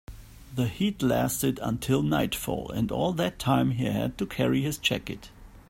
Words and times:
The 0.55 0.65
heat 0.67 1.03
lasted 1.03 1.59
until 1.61 2.01
nightfall, 2.01 2.71
and 2.71 2.91
all 2.91 3.13
that 3.13 3.37
time 3.37 3.69
he 3.69 3.83
had 3.85 4.17
to 4.17 4.25
carry 4.25 4.63
his 4.63 4.79
jacket. 4.79 5.29